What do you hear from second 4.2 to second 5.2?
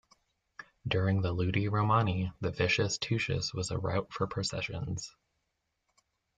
processions.